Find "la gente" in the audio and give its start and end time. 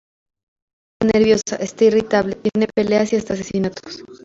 1.03-1.31